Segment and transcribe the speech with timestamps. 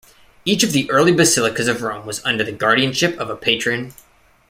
[0.45, 3.93] Each of the early basilicas of Rome was under the guardianship of a patron.